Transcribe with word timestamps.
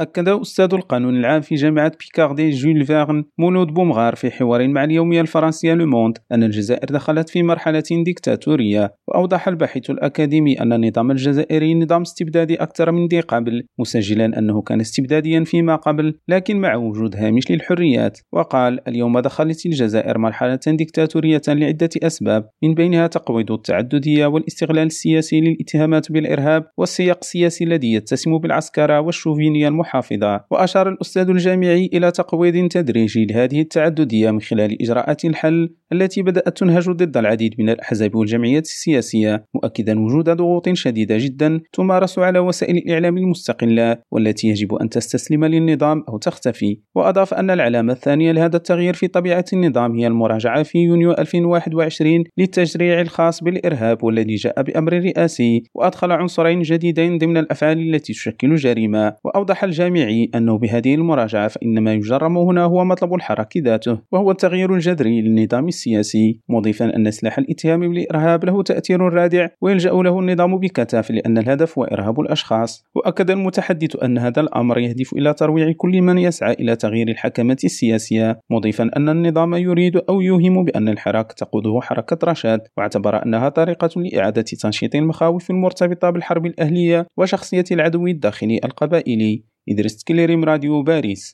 أكد 0.00 0.28
أستاذ 0.28 0.74
القانون 0.74 1.16
العام 1.16 1.40
في 1.40 1.54
جامعة 1.54 1.92
بيكاردي 2.00 2.50
جول 2.50 2.86
فيرن 2.86 3.24
مولود 3.38 3.66
بومغار 3.66 4.14
في 4.14 4.30
حوار 4.30 4.68
مع 4.68 4.84
اليومية 4.84 5.20
الفرنسية 5.20 5.74
لوموند 5.74 6.18
أن 6.32 6.42
الجزائر 6.42 6.84
دخلت 6.84 7.28
في 7.28 7.42
مرحلة 7.42 7.82
ديكتاتورية. 8.04 8.94
وأوضح 9.08 9.48
الباحث 9.48 9.90
الأكاديمي 9.90 10.60
أن 10.60 10.72
النظام 10.72 11.10
الجزائري 11.10 11.74
نظام 11.74 12.00
استبدادي 12.02 12.54
أكثر 12.54 12.92
من 12.92 13.06
ذي 13.06 13.20
قبل 13.20 13.64
مسجلا 13.78 14.38
أنه 14.38 14.62
كان 14.62 14.80
استبداديا 14.80 15.44
فيما 15.44 15.76
قبل 15.76 16.18
لكن 16.28 16.56
مع 16.56 16.74
وجود 16.74 17.16
هامش 17.16 17.50
للحريات. 17.50 18.18
وقال 18.32 18.88
اليوم 18.88 19.18
دخلت 19.18 19.66
الجزائر 19.66 20.18
مرحلة 20.18 20.60
ديكتاتورية 20.66 21.42
لعدة 21.48 21.90
أسباب 22.02 22.48
من 22.62 22.74
بينها 22.74 23.06
تقويض 23.06 23.52
التعددية 23.52 24.26
والاستغلال 24.26 24.86
السياسي 24.86 25.40
للاتهامات 25.40 26.12
بالإرهاب 26.12 26.64
والسياق 26.78 27.18
السياسي 27.22 27.64
الذي 27.64 27.92
يتسم 27.92 28.38
بالعسكرة 28.38 29.00
والشوفينية 29.00 29.81
المحافظة 29.82 30.44
وأشار 30.50 30.88
الأستاذ 30.88 31.28
الجامعي 31.28 31.90
إلى 31.92 32.10
تقويض 32.10 32.68
تدريجي 32.68 33.26
لهذه 33.26 33.60
التعددية 33.60 34.30
من 34.30 34.40
خلال 34.40 34.82
إجراءات 34.82 35.24
الحل 35.24 35.74
التي 35.92 36.22
بدأت 36.22 36.58
تنهج 36.58 36.90
ضد 36.90 37.16
العديد 37.16 37.54
من 37.58 37.68
الأحزاب 37.68 38.14
والجمعيات 38.14 38.64
السياسية 38.64 39.44
مؤكدا 39.54 40.00
وجود 40.00 40.30
ضغوط 40.30 40.68
شديدة 40.72 41.16
جدا 41.18 41.60
تمارس 41.72 42.18
على 42.18 42.38
وسائل 42.38 42.76
الإعلام 42.76 43.18
المستقلة 43.18 43.98
والتي 44.10 44.48
يجب 44.48 44.74
أن 44.74 44.88
تستسلم 44.88 45.44
للنظام 45.44 46.04
أو 46.08 46.18
تختفي. 46.18 46.78
وأضاف 46.94 47.34
أن 47.34 47.50
العلامة 47.50 47.92
الثانية 47.92 48.32
لهذا 48.32 48.56
التغيير 48.56 48.94
في 48.94 49.08
طبيعة 49.08 49.44
النظام 49.52 49.96
هي 49.96 50.06
المراجعة 50.06 50.62
في 50.62 50.78
يونيو 50.78 51.12
2021 51.12 52.24
للتشريع 52.38 53.00
الخاص 53.00 53.42
بالإرهاب 53.44 54.04
والذي 54.04 54.34
جاء 54.34 54.62
بأمر 54.62 54.92
رئاسي 54.92 55.62
وأدخل 55.74 56.12
عنصرين 56.12 56.62
جديدين 56.62 57.18
ضمن 57.18 57.36
الأفعال 57.36 57.94
التي 57.94 58.12
تشكل 58.12 58.54
جريمة. 58.54 59.16
وأوضح 59.24 59.64
الجامعي 59.72 60.30
أنه 60.34 60.58
بهذه 60.58 60.94
المراجعة 60.94 61.48
فإن 61.48 61.78
ما 61.78 61.92
يجرم 61.94 62.38
هنا 62.38 62.64
هو 62.64 62.84
مطلب 62.84 63.14
الحركة 63.14 63.60
ذاته 63.60 63.98
وهو 64.12 64.30
التغيير 64.30 64.74
الجذري 64.74 65.22
للنظام 65.22 65.68
السياسي 65.68 66.40
مضيفا 66.48 66.96
أن 66.96 67.10
سلاح 67.10 67.38
الاتهام 67.38 67.80
بالإرهاب 67.80 68.44
له 68.44 68.62
تأثير 68.62 69.00
رادع 69.00 69.48
ويلجأ 69.60 69.90
له 69.90 70.18
النظام 70.18 70.58
بكثافة 70.58 71.14
لأن 71.14 71.38
الهدف 71.38 71.78
هو 71.78 71.84
إرهاب 71.84 72.20
الأشخاص. 72.20 72.84
وأكد 72.94 73.30
المتحدث 73.30 74.02
أن 74.02 74.18
هذا 74.18 74.40
الأمر 74.40 74.78
يهدف 74.78 75.12
إلى 75.12 75.34
ترويع 75.34 75.72
كل 75.76 76.02
من 76.02 76.18
يسعى 76.18 76.52
إلى 76.52 76.76
تغيير 76.76 77.08
الحكمات 77.08 77.64
السياسية 77.64 78.40
مضيفا 78.50 78.90
أن 78.96 79.08
النظام 79.08 79.54
يريد 79.54 79.96
أو 79.96 80.20
يوهم 80.20 80.64
بأن 80.64 80.88
الحراك 80.88 81.32
تقوده 81.32 81.80
حركة 81.82 82.18
رشاد 82.24 82.60
واعتبر 82.76 83.24
أنها 83.26 83.48
طريقة 83.48 83.90
لإعادة 83.96 84.42
تنشيط 84.42 84.94
المخاوف 84.94 85.50
المرتبطة 85.50 86.10
بالحرب 86.10 86.46
الأهلية 86.46 87.06
وشخصية 87.16 87.64
العدو 87.72 88.06
الداخلي 88.06 88.60
القبائلي. 88.64 89.52
إدريس 89.68 90.04
كليريم 90.04 90.44
راديو 90.44 90.82
باريس. 90.82 91.24